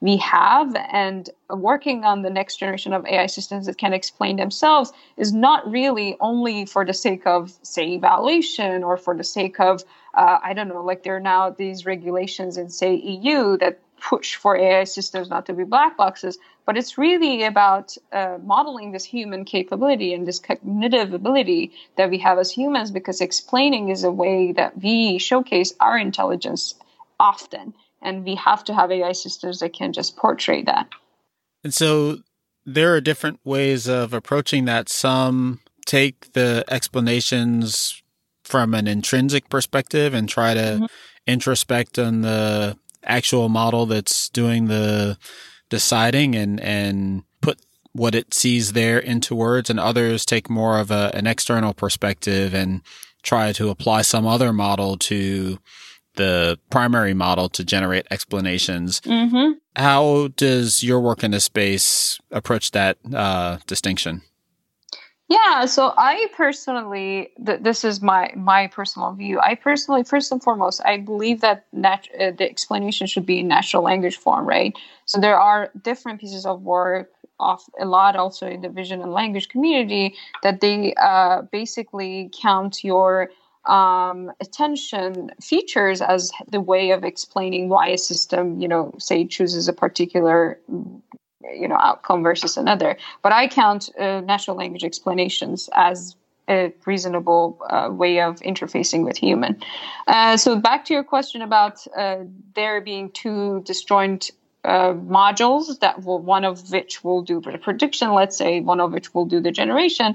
[0.00, 4.92] we have and working on the next generation of ai systems that can explain themselves
[5.16, 9.82] is not really only for the sake of say evaluation or for the sake of
[10.14, 14.36] uh, i don't know like there are now these regulations in say eu that push
[14.36, 19.04] for ai systems not to be black boxes but it's really about uh, modeling this
[19.04, 24.10] human capability and this cognitive ability that we have as humans because explaining is a
[24.10, 26.74] way that we showcase our intelligence
[27.20, 27.74] often.
[28.00, 30.88] And we have to have ai systems that can just portray that.
[31.62, 32.18] And so
[32.66, 34.88] there are different ways of approaching that.
[34.88, 38.02] Some take the explanations
[38.42, 40.84] from an intrinsic perspective and try to mm-hmm.
[41.26, 45.18] introspect on the actual model that's doing the
[45.74, 47.58] deciding and and put
[47.94, 52.54] what it sees there into words and others take more of a, an external perspective
[52.54, 52.80] and
[53.24, 55.58] try to apply some other model to
[56.14, 59.00] the primary model to generate explanations.
[59.00, 59.58] Mm-hmm.
[59.74, 64.22] How does your work in this space approach that uh, distinction?
[65.28, 69.40] Yeah, so I personally, th- this is my my personal view.
[69.40, 73.48] I personally, first and foremost, I believe that nat- uh, the explanation should be in
[73.48, 74.74] natural language form, right?
[75.06, 77.10] So there are different pieces of work,
[77.40, 82.84] of a lot also in the vision and language community, that they uh, basically count
[82.84, 83.30] your
[83.64, 89.68] um, attention features as the way of explaining why a system, you know, say chooses
[89.68, 90.58] a particular
[91.52, 92.96] you know outcome versus another.
[93.22, 96.16] But I count uh, natural language explanations as
[96.48, 99.60] a reasonable uh, way of interfacing with human.
[100.06, 102.18] Uh, so back to your question about uh,
[102.54, 104.30] there being two disjoint
[104.64, 108.92] uh, modules that will one of which will do the prediction, let's say one of
[108.92, 110.14] which will do the generation.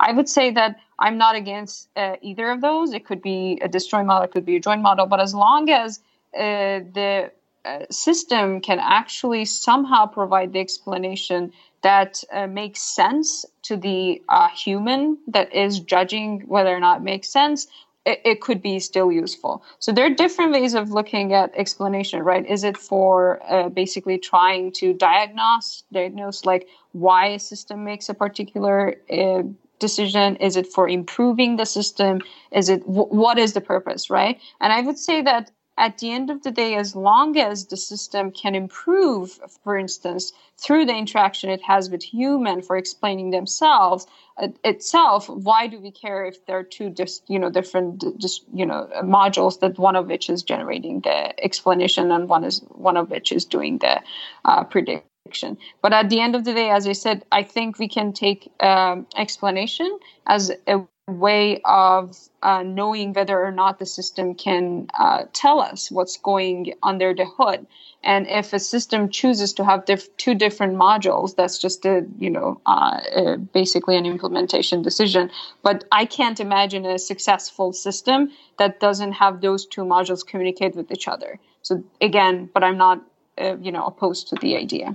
[0.00, 2.92] I would say that I'm not against uh, either of those.
[2.92, 5.70] It could be a disjoint model, it could be a joint model, but as long
[5.70, 6.00] as
[6.32, 7.43] the uh,
[7.90, 15.18] system can actually somehow provide the explanation that uh, makes sense to the uh, human
[15.28, 17.66] that is judging whether or not it makes sense,
[18.06, 19.62] it, it, could be still useful.
[19.78, 22.44] So there are different ways of looking at explanation, right?
[22.46, 28.14] Is it for uh, basically trying to diagnose, diagnose like why a system makes a
[28.14, 29.42] particular uh,
[29.78, 30.36] decision?
[30.36, 32.20] Is it for improving the system?
[32.50, 34.40] Is it w- what is the purpose, right?
[34.60, 37.76] And I would say that at the end of the day, as long as the
[37.76, 44.06] system can improve, for instance, through the interaction it has with human for explaining themselves
[44.36, 48.44] uh, itself, why do we care if there are two just you know different just
[48.52, 52.96] you know modules that one of which is generating the explanation and one is one
[52.96, 54.00] of which is doing the
[54.44, 55.56] uh, prediction.
[55.82, 58.50] But at the end of the day, as I said, I think we can take
[58.60, 65.24] um, explanation as a way of uh, knowing whether or not the system can uh,
[65.32, 67.66] tell us what's going under the hood.
[68.02, 72.30] And if a system chooses to have diff- two different modules, that's just a you
[72.30, 75.30] know uh, basically an implementation decision.
[75.62, 80.90] But I can't imagine a successful system that doesn't have those two modules communicate with
[80.90, 81.38] each other.
[81.62, 83.02] So again, but I'm not
[83.38, 84.94] uh, you know opposed to the idea.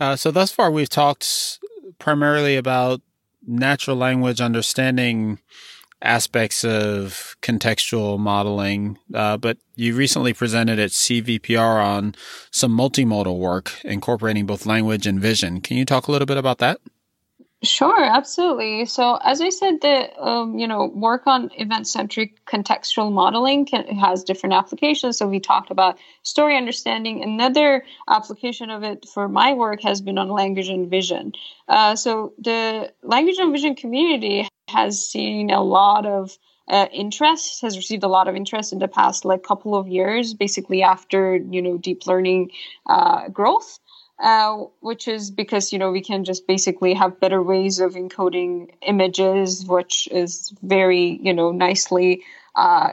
[0.00, 1.60] Uh, so thus far, we've talked
[1.98, 3.00] primarily about
[3.46, 5.38] natural language understanding
[6.02, 12.14] aspects of contextual modeling, uh, but you recently presented at CVPR on
[12.50, 15.60] some multimodal work incorporating both language and vision.
[15.60, 16.80] Can you talk a little bit about that?
[17.64, 18.84] Sure, absolutely.
[18.84, 24.22] So, as I said, the um, you know work on event-centric contextual modeling can, has
[24.22, 25.18] different applications.
[25.18, 27.22] So, we talked about story understanding.
[27.22, 31.32] Another application of it for my work has been on language and vision.
[31.68, 36.36] Uh, so, the language and vision community has seen a lot of
[36.68, 40.32] uh, interest has received a lot of interest in the past like couple of years
[40.32, 42.50] basically after you know deep learning
[42.86, 43.78] uh, growth
[44.18, 48.70] uh, which is because you know we can just basically have better ways of encoding
[48.82, 52.22] images, which is very you know nicely
[52.54, 52.90] uh,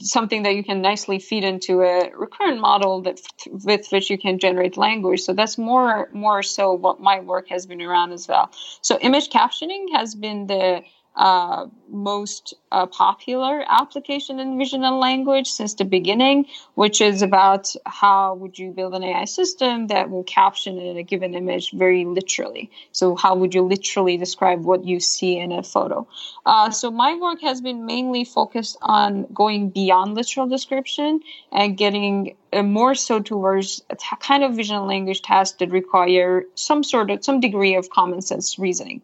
[0.00, 4.38] something that you can nicely feed into a recurrent model that with which you can
[4.38, 5.20] generate language.
[5.20, 8.50] So that's more more so what my work has been around as well.
[8.80, 10.82] So image captioning has been the
[11.16, 17.72] uh, most uh, popular application in vision and language since the beginning, which is about
[17.86, 22.04] how would you build an AI system that will caption in a given image very
[22.04, 22.70] literally.
[22.90, 26.06] So how would you literally describe what you see in a photo?
[26.46, 31.20] Uh, so my work has been mainly focused on going beyond literal description
[31.52, 35.70] and getting uh, more so towards a t- kind of vision and language tasks that
[35.70, 39.00] require some sort of some degree of common sense reasoning.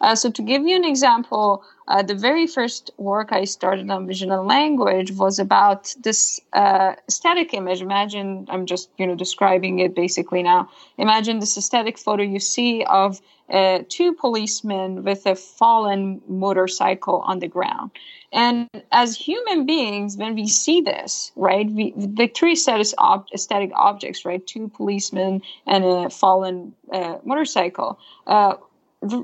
[0.00, 4.08] Uh, so to give you an example, uh, the very first work I started on
[4.08, 7.82] and language was about this uh, static image.
[7.82, 10.70] Imagine I'm just you know describing it basically now.
[10.98, 13.20] Imagine this static photo you see of
[13.50, 17.90] uh, two policemen with a fallen motorcycle on the ground.
[18.32, 22.54] And as human beings, when we see this, right, we, the three
[22.98, 27.98] ob- static objects, right, two policemen and a fallen uh, motorcycle
[28.28, 28.54] uh,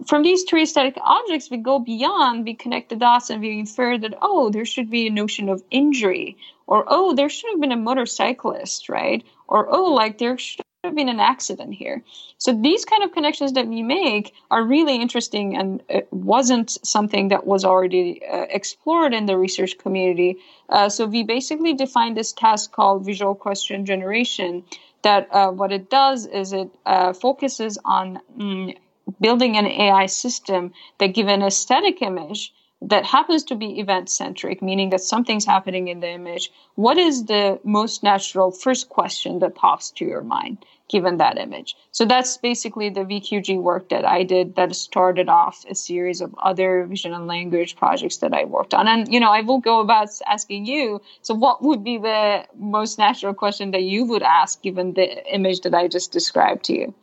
[0.07, 3.99] from these three static objects, we go beyond, we connect the dots, and we infer
[3.99, 7.73] that, oh, there should be a notion of injury, or oh, there should have been
[7.73, 9.23] a motorcyclist, right?
[9.49, 12.03] Or oh, like there should have been an accident here.
[12.39, 17.29] So these kind of connections that we make are really interesting and it wasn't something
[17.29, 20.39] that was already uh, explored in the research community.
[20.69, 24.65] Uh, so we basically defined this task called visual question generation
[25.03, 28.77] that uh, what it does is it uh, focuses on mm,
[29.21, 32.53] building an AI system that given a static image
[32.83, 37.25] that happens to be event centric, meaning that something's happening in the image, what is
[37.25, 41.75] the most natural first question that pops to your mind given that image?
[41.91, 46.35] So that's basically the VQG work that I did that started off a series of
[46.39, 48.87] other vision and language projects that I worked on.
[48.87, 52.99] And, you know, I will go about asking you, so what would be the most
[52.99, 56.95] natural question that you would ask given the image that I just described to you?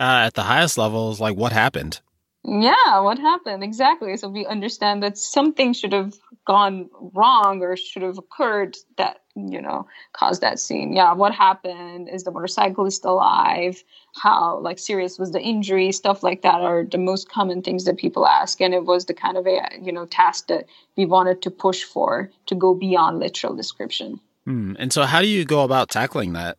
[0.00, 2.00] Uh, at the highest levels, like what happened?
[2.44, 4.16] Yeah, what happened exactly?
[4.16, 6.14] So we understand that something should have
[6.46, 10.94] gone wrong or should have occurred that you know caused that scene.
[10.94, 12.08] Yeah, what happened?
[12.08, 13.82] Is the motorcyclist alive?
[14.14, 15.92] How like serious was the injury?
[15.92, 19.14] Stuff like that are the most common things that people ask, and it was the
[19.14, 23.18] kind of a you know task that we wanted to push for to go beyond
[23.18, 24.20] literal description.
[24.44, 24.74] Hmm.
[24.78, 26.56] And so, how do you go about tackling that?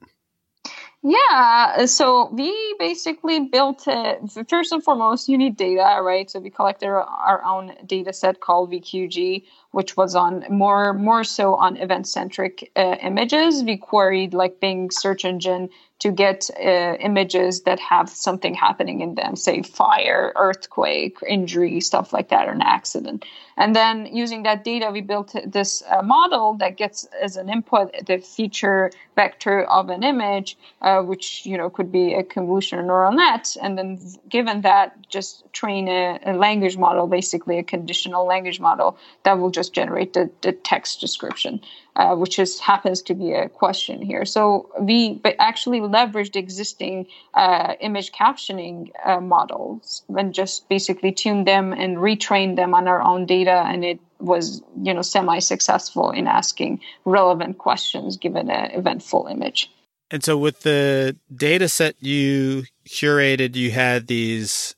[1.02, 4.20] Yeah, so we basically built it.
[4.50, 6.30] First and foremost, you need data, right?
[6.30, 11.56] So we collected our own data set called VQG, which was on more more so
[11.56, 13.64] on event centric uh, images.
[13.64, 15.70] We queried like Bing search engine
[16.00, 22.12] to get uh, images that have something happening in them, say fire, earthquake, injury, stuff
[22.12, 23.24] like that, or an accident.
[23.60, 27.94] And then using that data, we built this uh, model that gets as an input
[28.08, 33.12] the feature vector of an image, uh, which you know could be a convolutional neural
[33.12, 33.58] net.
[33.62, 34.00] And then
[34.30, 39.52] given that, just train a, a language model, basically a conditional language model that will
[39.52, 41.60] just generate the, the text description
[42.00, 44.24] uh, which is happens to be a question here.
[44.24, 51.74] So we actually leveraged existing uh, image captioning uh, models and just basically tuned them
[51.74, 56.82] and retrained them on our own data, and it was you know semi-successful in asking
[57.06, 59.72] relevant questions given an eventful image.
[60.12, 64.76] And so, with the data set you curated, you had these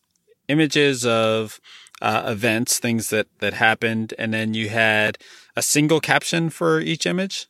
[0.48, 1.60] images of
[2.02, 5.18] uh, events, things that that happened, and then you had
[5.56, 7.48] a single caption for each image?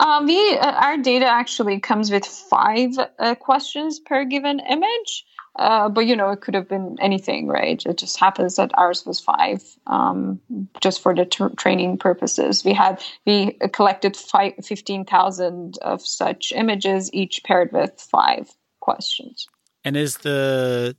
[0.00, 5.24] Um, we uh, our data actually comes with five uh, questions per given image.
[5.58, 7.84] Uh, but you know, it could have been anything, right?
[7.84, 10.40] It just happens that ours was five, um,
[10.80, 12.64] just for the training purposes.
[12.64, 18.48] We had we collected five, 15,000 of such images, each paired with five
[18.78, 19.48] questions.
[19.84, 20.96] And is the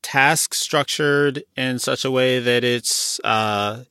[0.00, 3.84] task structured in such a way that it's uh,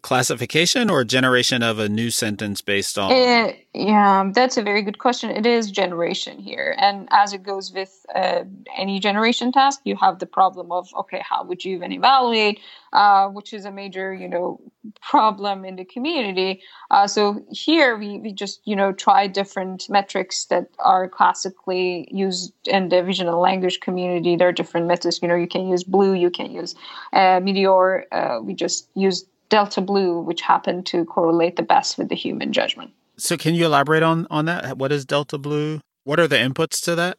[0.00, 3.12] classification or generation of a new sentence based on?
[3.12, 5.30] It, yeah, that's a very good question.
[5.30, 6.74] It is generation here.
[6.78, 8.44] And as it goes with uh,
[8.76, 12.60] any generation task, you have the problem of, okay, how would you even evaluate,
[12.92, 14.60] uh, which is a major, you know,
[15.00, 16.60] problem in the community.
[16.90, 22.52] Uh, so here we, we just, you know, try different metrics that are classically used
[22.66, 24.36] in the vision and language community.
[24.36, 26.74] There are different methods, you know, you can use BLEU, you can use
[27.12, 28.06] uh, Meteor.
[28.10, 32.54] Uh, we just use Delta BLEU, which happened to correlate the best with the human
[32.54, 32.90] judgment.
[33.18, 34.78] So, can you elaborate on on that?
[34.78, 35.80] What is Delta BLEU?
[36.04, 37.18] What are the inputs to that?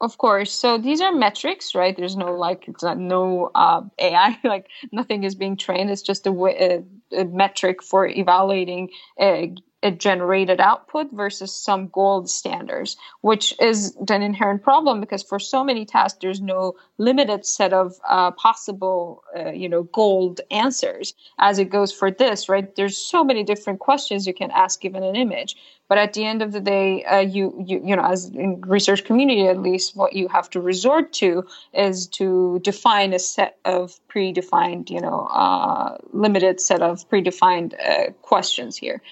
[0.00, 0.52] Of course.
[0.52, 1.96] So these are metrics, right?
[1.96, 5.90] There's no like, it's not no uh, AI, like nothing is being trained.
[5.90, 6.84] It's just a, a,
[7.20, 14.22] a metric for evaluating a, a generated output versus some gold standards, which is an
[14.22, 19.50] inherent problem because for so many tasks, there's no limited set of uh, possible, uh,
[19.50, 22.74] you know, gold answers as it goes for this, right?
[22.76, 25.56] There's so many different questions you can ask given an image.
[25.88, 29.04] But at the end of the day, uh, you, you, you know, as in research
[29.04, 34.00] community, at least what you have to resort to is to define a set of
[34.08, 39.02] predefined, you know, uh, limited set of predefined uh, questions here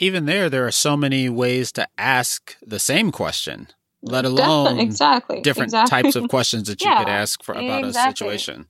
[0.00, 3.68] even there, there are so many ways to ask the same question,
[4.02, 6.02] let alone Definitely, exactly different exactly.
[6.02, 8.26] types of questions that you yeah, could ask for about exactly.
[8.26, 8.66] a situation.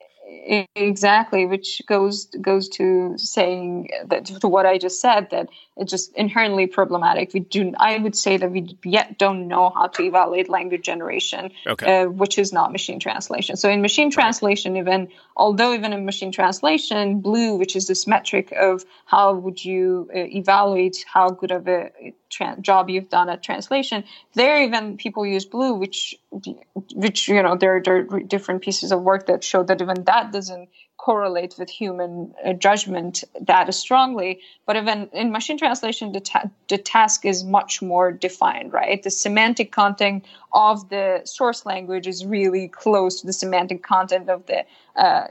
[0.75, 5.47] Exactly, which goes goes to saying that to what I just said that
[5.81, 7.33] it's just inherently problematic.
[7.33, 11.51] We do, I would say that we yet don't know how to evaluate language generation,
[11.65, 12.03] okay.
[12.03, 13.57] uh, which is not machine translation.
[13.57, 18.53] So in machine translation, even although even in machine translation, BLEU, which is this metric
[18.55, 23.41] of how would you uh, evaluate how good of a tra- job you've done at
[23.41, 24.03] translation,
[24.35, 26.15] there even people use BLEU, which
[26.93, 30.31] which you know there, there are different pieces of work that show that even that
[30.31, 30.69] doesn't
[31.01, 34.39] correlate with human uh, judgment that strongly.
[34.67, 39.01] But even in machine translation, the, ta- the task is much more defined, right?
[39.01, 44.45] The semantic content of the source language is really close to the semantic content of
[44.45, 44.63] the,
[44.95, 45.25] uh,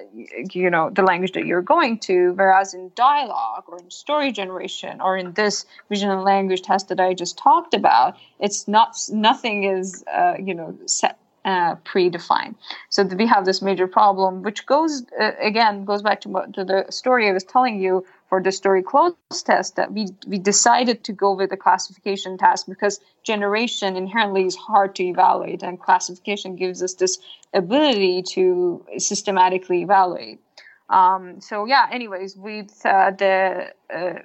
[0.52, 2.32] you know, the language that you're going to.
[2.32, 7.14] Whereas in dialogue or in story generation or in this vision language test that I
[7.14, 12.54] just talked about, it's not nothing is, uh, you know, set uh, predefined.
[12.88, 16.86] So we have this major problem, which goes uh, again goes back to, to the
[16.90, 19.14] story I was telling you for the story cloze
[19.44, 24.56] test that we we decided to go with the classification task because generation inherently is
[24.56, 27.18] hard to evaluate, and classification gives us this
[27.54, 30.40] ability to systematically evaluate.
[30.88, 34.20] Um, so yeah, anyways, with uh, the uh,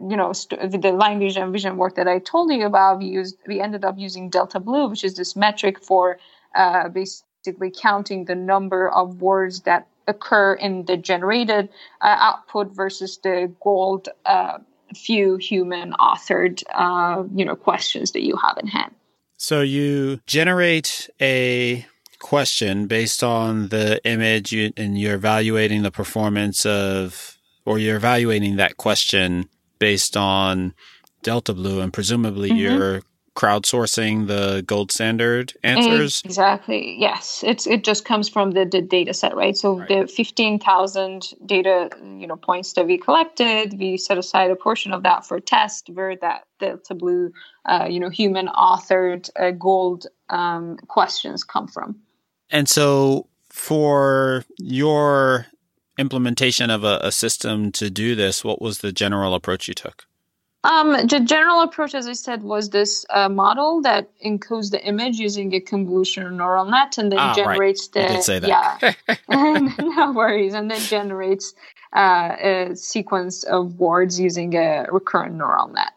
[0.00, 3.36] you know, st- the language and vision work that I told you about, we used
[3.46, 6.18] we ended up using Delta BLEU, which is this metric for
[6.54, 11.68] uh, basically counting the number of words that occur in the generated
[12.00, 14.58] uh, output versus the gold uh,
[14.94, 18.94] few human authored uh, you know questions that you have in hand
[19.36, 21.84] so you generate a
[22.20, 27.36] question based on the image you, and you're evaluating the performance of
[27.66, 29.48] or you're evaluating that question
[29.78, 30.74] based on
[31.22, 32.58] Delta BLEU and presumably mm-hmm.
[32.58, 33.02] you're
[33.34, 36.22] crowdsourcing the gold standard answers?
[36.24, 36.96] Exactly.
[36.98, 39.56] Yes, it's it just comes from the, the data set, right?
[39.56, 39.88] So right.
[39.88, 44.92] the fifteen thousand data you know points that we collected, we set aside a portion
[44.92, 47.32] of that for test where that Delta BLEU,
[47.66, 51.96] uh, you know, human authored uh, gold um, questions come from.
[52.50, 55.46] And so for your
[55.98, 60.06] implementation of a, a system to do this, what was the general approach you took?
[60.64, 65.18] Um, the general approach, as I said, was this uh, model that encodes the image
[65.18, 68.06] using a convolutional neural net and then ah, generates right.
[68.06, 68.48] the you did say that.
[68.48, 69.16] yeah,
[69.78, 71.52] no worries, and then generates
[71.94, 75.92] uh, a sequence of words using a recurrent neural net.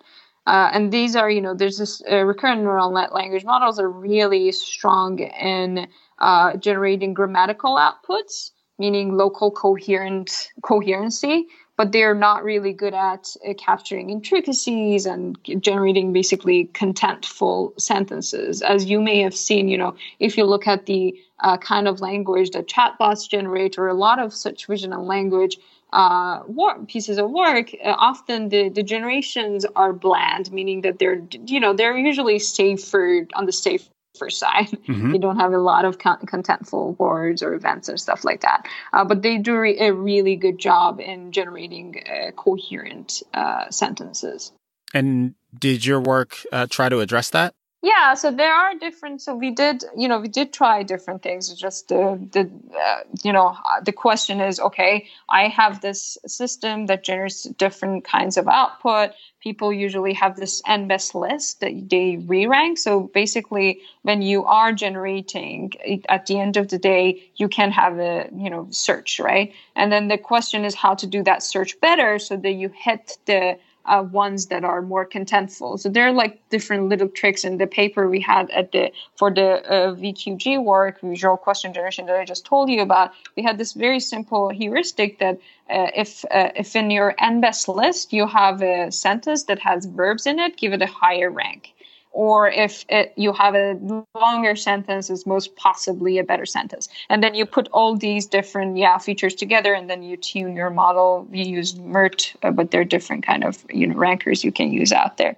[0.46, 3.90] Uh, and these are, you know, there's this uh, recurrent neural net language models are
[3.90, 5.88] really strong in
[6.20, 11.48] uh, generating grammatical outputs, meaning local coherent coherency
[11.78, 18.62] but they're not really good at uh, capturing intricacies and generating basically contentful sentences.
[18.62, 22.02] As you may have seen, you know, if you look at the uh, kind of
[22.02, 25.58] language that chatbots generate or a lot of such vision and language
[25.94, 26.40] uh,
[26.88, 31.74] pieces of work, uh, often the, the generations are bland, meaning that they're, you know,
[31.74, 33.88] they're usually safer on the safe
[34.18, 34.68] first side.
[34.88, 35.12] Mm-hmm.
[35.12, 38.68] They don't have a lot of con- contentful words or events or stuff like that.
[38.94, 44.54] Uh, but they do re- a really good job in generating uh, coherent uh, sentences.
[44.94, 47.54] And did your work uh, try to address that?
[47.84, 49.22] Yeah, so there are different.
[49.22, 51.52] So we did, you know, we did try different things.
[51.52, 53.56] It's just the, the, uh, you know,
[53.86, 59.12] the question is, okay, I have this system that generates different kinds of output.
[59.42, 62.80] People usually have this n best list that they re-rank.
[62.80, 65.72] So basically, when you are generating,
[66.10, 69.54] at the end of the day, you can have a, you know, search, right?
[69.76, 73.20] And then the question is how to do that search better so that you hit
[73.26, 75.80] the uh, ones that are more contentful.
[75.80, 79.34] So there are like different little tricks in the paper we had at the for
[79.34, 83.12] the uh, VQG work, visual question generation that I just told you about.
[83.36, 85.36] We had this very simple heuristic that
[85.70, 90.26] uh, if uh, if in your NBEST list you have a sentence that has verbs
[90.26, 91.74] in it, give it a higher rank
[92.18, 93.78] or if it, you have a
[94.16, 96.90] longer sentence is most possibly a better sentence.
[97.12, 100.72] And then you put all these different yeah features together and then you tune your
[100.72, 101.28] model.
[101.32, 104.74] You use MERT uh, but there are different kind of you know rankers you can
[104.74, 105.38] use out there.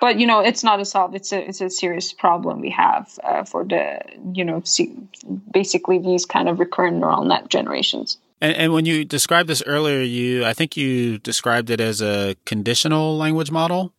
[0.00, 3.18] But you know it's not a solve it's a it's a serious problem we have
[3.22, 4.00] uh, for the
[4.32, 4.62] you know
[5.52, 8.16] basically these kind of recurrent neural net generations.
[8.40, 12.34] And, and when you described this earlier you i think you described it as a
[12.44, 13.92] conditional language model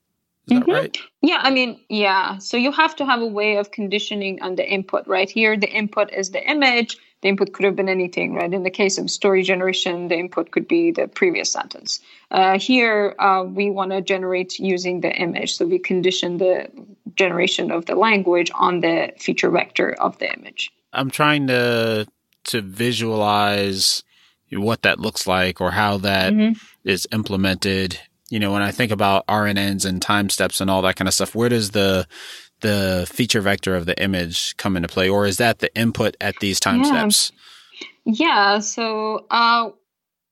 [0.48, 0.72] is mm-hmm.
[0.72, 4.42] that right yeah i mean yeah so you have to have a way of conditioning
[4.42, 7.90] on the input right here the input is the image the input could have been
[7.90, 8.54] anything, right?
[8.54, 12.00] In the case of story generation, the input could be the previous sentence.
[12.30, 15.56] Uh, here, uh, we want to generate using the image.
[15.56, 16.70] So we condition the
[17.16, 20.72] generation of the language on the feature vector of the image.
[20.94, 22.06] I'm trying to
[22.44, 24.04] to visualize
[24.52, 26.54] what that looks like or how that mm-hmm.
[26.84, 28.00] is implemented.
[28.36, 31.14] You know, when I think about RNNs and time steps and all that kind of
[31.14, 32.06] stuff, where does the
[32.60, 36.36] the feature vector of the image come into play, or is that the input at
[36.42, 36.84] these time yeah.
[36.84, 37.32] steps?
[38.04, 38.60] Yeah.
[38.60, 39.70] So uh,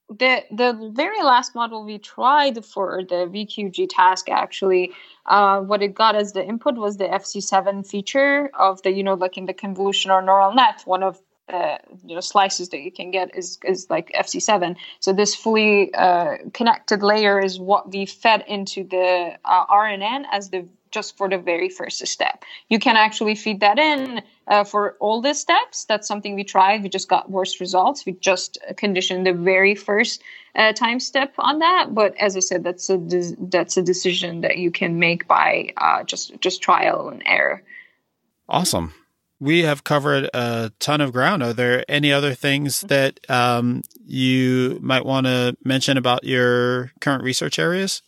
[0.09, 4.91] the the very last model we tried for the VQG task actually,
[5.27, 9.13] uh, what it got as the input was the FC7 feature of the you know
[9.13, 13.11] like in the convolutional neural net, one of uh, you know slices that you can
[13.11, 14.75] get is is like FC7.
[14.99, 20.49] So this fully uh, connected layer is what we fed into the uh, RNN as
[20.49, 22.43] the just for the very first step.
[22.69, 25.85] You can actually feed that in uh, for all the steps.
[25.85, 26.83] That's something we tried.
[26.83, 28.05] We just got worse results.
[28.05, 30.21] We just conditioned the very first
[30.55, 31.93] uh, time step on that.
[31.93, 35.73] But as I said, that's a de- that's a decision that you can make by
[35.77, 37.63] uh, just just trial and error.
[38.47, 38.93] Awesome.
[39.43, 41.43] We have covered a ton of ground.
[41.43, 47.25] Are there any other things that um, you might want to mention about your current
[47.25, 48.01] research areas?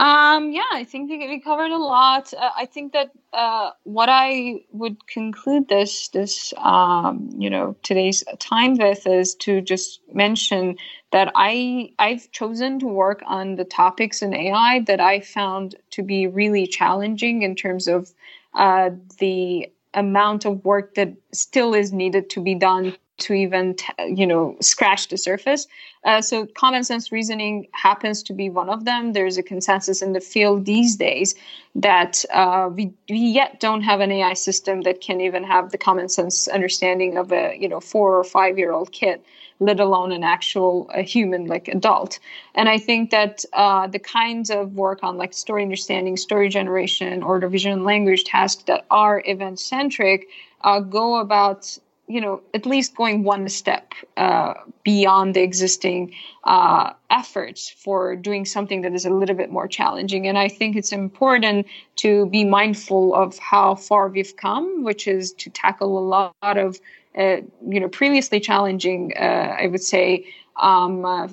[0.00, 2.34] Um, yeah, I think we, covered a lot.
[2.34, 8.24] Uh, I think that uh, what I would conclude this this um, you know today's
[8.40, 10.78] time with is to just mention
[11.12, 16.02] that I I've chosen to work on the topics in AI that I found to
[16.02, 18.10] be really challenging in terms of
[18.54, 18.90] uh,
[19.20, 23.76] the amount of work that still is needed to be done to even
[24.06, 25.66] you know scratch the surface.
[26.04, 29.12] Uh, so common sense reasoning happens to be one of them.
[29.12, 31.34] There's a consensus in the field these days
[31.74, 35.78] that uh, we, we yet don't have an ai system that can even have the
[35.78, 39.20] common sense understanding of a you know four or five year old kid
[39.60, 42.18] let alone an actual human like adult
[42.54, 47.22] and i think that uh, the kinds of work on like story understanding story generation
[47.22, 50.26] or vision language tasks that are event centric
[50.62, 51.78] uh, go about
[52.10, 58.44] you know, at least going one step uh, beyond the existing uh, efforts for doing
[58.44, 60.26] something that is a little bit more challenging.
[60.26, 65.32] And I think it's important to be mindful of how far we've come, which is
[65.34, 66.80] to tackle a lot of,
[67.14, 71.28] you know, previously challenging, uh, I would say, um, uh,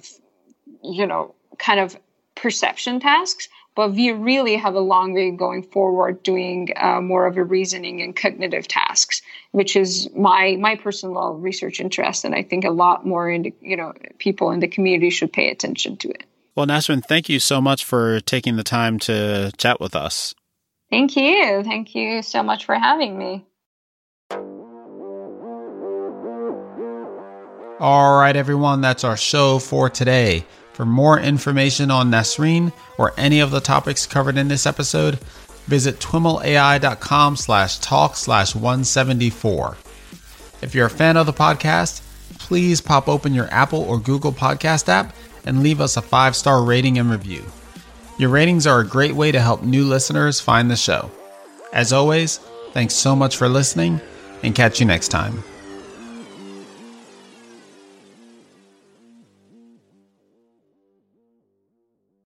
[0.84, 1.98] you know, kind of
[2.36, 7.38] perception tasks but we really have a long way going forward doing uh, more of
[7.38, 9.22] a reasoning and cognitive tasks
[9.52, 13.54] which is my my personal research interest and i think a lot more in the,
[13.62, 16.24] you know people in the community should pay attention to it.
[16.56, 20.34] Well nasrin thank you so much for taking the time to chat with us.
[20.90, 21.64] Thank you.
[21.64, 23.46] Thank you so much for having me
[27.80, 30.46] all right everyone that's our show for today
[30.78, 35.16] for more information on Nasrin or any of the topics covered in this episode,
[35.66, 39.76] visit twimlai.com slash talk slash 174.
[40.62, 42.04] If you're a fan of the podcast,
[42.38, 45.16] please pop open your Apple or Google Podcast app
[45.48, 47.44] and leave us a five star rating and review.
[48.20, 51.10] Your ratings are a great way to help new listeners find the show.
[51.74, 52.38] As always,
[52.74, 54.00] thanks so much for listening
[54.44, 55.44] and catch you next time.